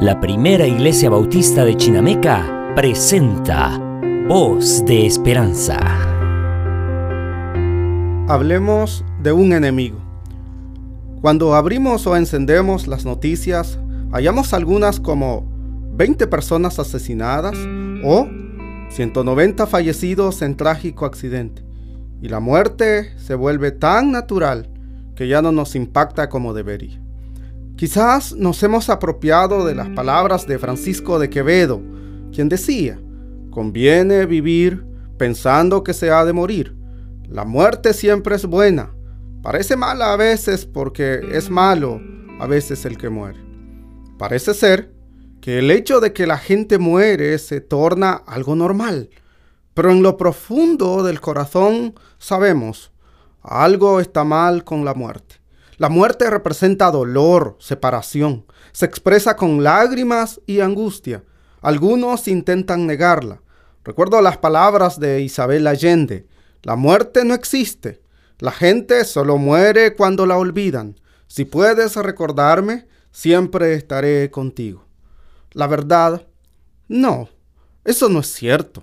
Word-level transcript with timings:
La 0.00 0.20
primera 0.20 0.66
iglesia 0.66 1.08
bautista 1.08 1.64
de 1.64 1.74
Chinameca 1.74 2.74
presenta 2.76 3.78
Voz 4.28 4.84
de 4.84 5.06
Esperanza. 5.06 5.78
Hablemos 8.28 9.06
de 9.22 9.32
un 9.32 9.54
enemigo. 9.54 9.96
Cuando 11.22 11.54
abrimos 11.54 12.06
o 12.06 12.14
encendemos 12.14 12.86
las 12.86 13.06
noticias, 13.06 13.78
hallamos 14.12 14.52
algunas 14.52 15.00
como 15.00 15.50
20 15.94 16.26
personas 16.26 16.78
asesinadas 16.78 17.56
o 18.04 18.28
190 18.90 19.66
fallecidos 19.66 20.42
en 20.42 20.58
trágico 20.58 21.06
accidente. 21.06 21.64
Y 22.20 22.28
la 22.28 22.40
muerte 22.40 23.18
se 23.18 23.34
vuelve 23.34 23.70
tan 23.70 24.12
natural 24.12 24.68
que 25.14 25.26
ya 25.26 25.40
no 25.40 25.52
nos 25.52 25.74
impacta 25.74 26.28
como 26.28 26.52
debería. 26.52 27.05
Quizás 27.76 28.34
nos 28.34 28.62
hemos 28.62 28.88
apropiado 28.88 29.66
de 29.66 29.74
las 29.74 29.90
palabras 29.90 30.46
de 30.46 30.58
Francisco 30.58 31.18
de 31.18 31.28
Quevedo, 31.28 31.82
quien 32.32 32.48
decía, 32.48 32.98
conviene 33.50 34.24
vivir 34.24 34.86
pensando 35.18 35.84
que 35.84 35.92
se 35.92 36.10
ha 36.10 36.24
de 36.24 36.32
morir. 36.32 36.74
La 37.28 37.44
muerte 37.44 37.92
siempre 37.92 38.36
es 38.36 38.46
buena. 38.46 38.94
Parece 39.42 39.76
mala 39.76 40.14
a 40.14 40.16
veces 40.16 40.64
porque 40.64 41.20
es 41.32 41.50
malo 41.50 42.00
a 42.40 42.46
veces 42.46 42.86
el 42.86 42.96
que 42.96 43.10
muere. 43.10 43.44
Parece 44.18 44.54
ser 44.54 44.94
que 45.42 45.58
el 45.58 45.70
hecho 45.70 46.00
de 46.00 46.14
que 46.14 46.26
la 46.26 46.38
gente 46.38 46.78
muere 46.78 47.36
se 47.38 47.60
torna 47.60 48.14
algo 48.14 48.56
normal, 48.56 49.10
pero 49.74 49.90
en 49.90 50.02
lo 50.02 50.16
profundo 50.16 51.02
del 51.02 51.20
corazón 51.20 51.94
sabemos, 52.16 52.90
algo 53.42 54.00
está 54.00 54.24
mal 54.24 54.64
con 54.64 54.86
la 54.86 54.94
muerte. 54.94 55.36
La 55.78 55.90
muerte 55.90 56.30
representa 56.30 56.90
dolor, 56.90 57.56
separación. 57.60 58.46
Se 58.72 58.86
expresa 58.86 59.36
con 59.36 59.62
lágrimas 59.62 60.40
y 60.46 60.60
angustia. 60.60 61.22
Algunos 61.60 62.28
intentan 62.28 62.86
negarla. 62.86 63.42
Recuerdo 63.84 64.22
las 64.22 64.38
palabras 64.38 64.98
de 64.98 65.20
Isabel 65.20 65.66
Allende. 65.66 66.26
La 66.62 66.76
muerte 66.76 67.24
no 67.24 67.34
existe. 67.34 68.02
La 68.38 68.52
gente 68.52 69.04
solo 69.04 69.36
muere 69.36 69.94
cuando 69.94 70.24
la 70.24 70.38
olvidan. 70.38 70.98
Si 71.26 71.44
puedes 71.44 71.94
recordarme, 71.96 72.86
siempre 73.10 73.74
estaré 73.74 74.30
contigo. 74.30 74.86
La 75.52 75.66
verdad, 75.66 76.26
no, 76.88 77.28
eso 77.84 78.08
no 78.08 78.20
es 78.20 78.32
cierto. 78.32 78.82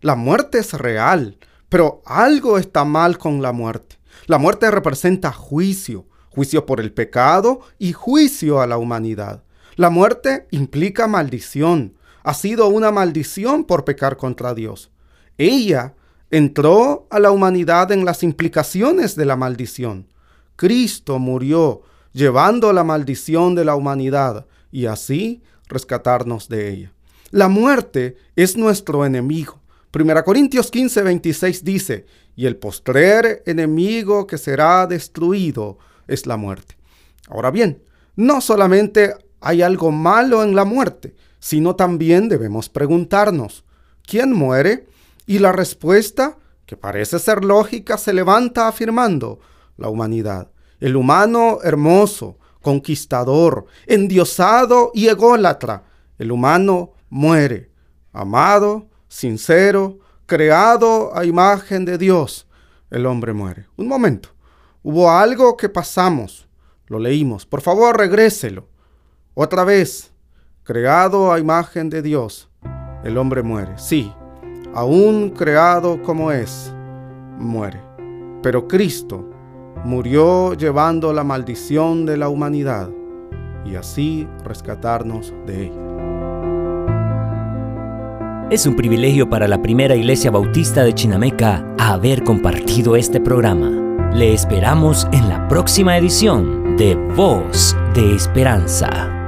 La 0.00 0.14
muerte 0.14 0.58
es 0.58 0.74
real, 0.74 1.38
pero 1.68 2.02
algo 2.04 2.58
está 2.58 2.84
mal 2.84 3.16
con 3.16 3.42
la 3.42 3.52
muerte. 3.52 3.98
La 4.26 4.38
muerte 4.38 4.70
representa 4.70 5.32
juicio, 5.32 6.06
juicio 6.34 6.66
por 6.66 6.80
el 6.80 6.92
pecado 6.92 7.60
y 7.78 7.92
juicio 7.92 8.60
a 8.60 8.66
la 8.66 8.76
humanidad. 8.76 9.42
La 9.76 9.90
muerte 9.90 10.46
implica 10.50 11.06
maldición. 11.06 11.94
Ha 12.22 12.34
sido 12.34 12.68
una 12.68 12.90
maldición 12.90 13.64
por 13.64 13.84
pecar 13.84 14.16
contra 14.16 14.54
Dios. 14.54 14.90
Ella 15.38 15.94
entró 16.30 17.06
a 17.10 17.20
la 17.20 17.30
humanidad 17.30 17.92
en 17.92 18.04
las 18.04 18.22
implicaciones 18.22 19.14
de 19.16 19.24
la 19.24 19.36
maldición. 19.36 20.08
Cristo 20.56 21.18
murió 21.18 21.82
llevando 22.12 22.72
la 22.72 22.84
maldición 22.84 23.54
de 23.54 23.64
la 23.64 23.74
humanidad 23.74 24.46
y 24.70 24.86
así 24.86 25.42
rescatarnos 25.68 26.48
de 26.48 26.70
ella. 26.70 26.92
La 27.30 27.48
muerte 27.48 28.16
es 28.36 28.56
nuestro 28.56 29.04
enemigo. 29.04 29.60
1 29.92 30.24
Corintios 30.24 30.70
15, 30.70 31.02
26 31.02 31.64
dice, 31.64 32.06
y 32.36 32.46
el 32.46 32.56
postrer 32.56 33.42
enemigo 33.46 34.26
que 34.26 34.38
será 34.38 34.86
destruido 34.86 35.78
es 36.06 36.26
la 36.26 36.36
muerte. 36.36 36.76
Ahora 37.28 37.50
bien, 37.50 37.82
no 38.16 38.40
solamente 38.40 39.14
hay 39.40 39.62
algo 39.62 39.90
malo 39.90 40.42
en 40.42 40.54
la 40.54 40.64
muerte, 40.64 41.14
sino 41.38 41.76
también 41.76 42.28
debemos 42.28 42.68
preguntarnos, 42.68 43.64
¿quién 44.06 44.32
muere? 44.32 44.86
Y 45.26 45.38
la 45.38 45.52
respuesta, 45.52 46.38
que 46.66 46.76
parece 46.76 47.18
ser 47.18 47.44
lógica, 47.44 47.98
se 47.98 48.12
levanta 48.12 48.68
afirmando 48.68 49.40
la 49.76 49.88
humanidad. 49.88 50.50
El 50.80 50.96
humano 50.96 51.58
hermoso, 51.62 52.38
conquistador, 52.62 53.66
endiosado 53.86 54.90
y 54.94 55.08
ególatra. 55.08 55.84
El 56.18 56.32
humano 56.32 56.92
muere, 57.10 57.70
amado, 58.12 58.88
sincero, 59.08 59.98
creado 60.26 61.16
a 61.16 61.24
imagen 61.24 61.84
de 61.84 61.98
Dios. 61.98 62.46
El 62.90 63.06
hombre 63.06 63.32
muere. 63.32 63.66
Un 63.76 63.88
momento. 63.88 64.30
Hubo 64.86 65.10
algo 65.10 65.56
que 65.56 65.70
pasamos. 65.70 66.46
Lo 66.88 66.98
leímos. 66.98 67.46
Por 67.46 67.62
favor, 67.62 67.96
regréselo. 67.96 68.68
Otra 69.32 69.64
vez. 69.64 70.12
Creado 70.62 71.32
a 71.32 71.40
imagen 71.40 71.88
de 71.88 72.02
Dios. 72.02 72.50
El 73.02 73.16
hombre 73.16 73.42
muere. 73.42 73.72
Sí, 73.76 74.12
aún 74.74 75.30
creado 75.30 76.02
como 76.02 76.32
es, 76.32 76.72
muere. 77.38 77.80
Pero 78.42 78.68
Cristo 78.68 79.30
murió 79.84 80.54
llevando 80.54 81.12
la 81.12 81.24
maldición 81.24 82.06
de 82.06 82.16
la 82.16 82.28
humanidad 82.28 82.90
y 83.66 83.76
así 83.76 84.26
rescatarnos 84.42 85.34
de 85.46 85.66
ella. 85.66 85.80
Es 88.50 88.66
un 88.66 88.76
privilegio 88.76 89.28
para 89.28 89.48
la 89.48 89.60
primera 89.60 89.94
iglesia 89.96 90.30
bautista 90.30 90.82
de 90.82 90.94
Chinameca 90.94 91.74
haber 91.78 92.24
compartido 92.24 92.96
este 92.96 93.20
programa. 93.20 93.83
Le 94.14 94.32
esperamos 94.32 95.08
en 95.10 95.28
la 95.28 95.48
próxima 95.48 95.98
edición 95.98 96.76
de 96.76 96.94
Voz 97.16 97.76
de 97.94 98.14
Esperanza. 98.14 99.23